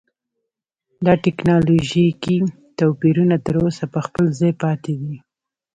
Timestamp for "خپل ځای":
4.05-4.53